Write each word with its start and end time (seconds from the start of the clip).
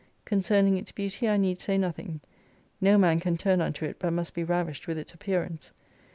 Concerning 0.25 0.77
its 0.77 0.91
beauty 0.91 1.29
I 1.29 1.37
need 1.37 1.61
say 1.61 1.77
nothing. 1.77 2.21
No 2.81 2.97
man 2.97 3.19
can 3.19 3.37
turn 3.37 3.61
unto 3.61 3.85
it, 3.85 3.97
but 3.99 4.09
must 4.11 4.33
be 4.33 4.43
ravished 4.43 4.87
with 4.87 4.97
its 4.97 5.13
appearance. 5.13 5.73